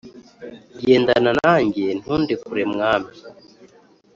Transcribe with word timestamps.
Gendana 0.85 1.31
nanjye 1.41 1.85
ntundekure 1.99 2.63
mwami 2.73 3.11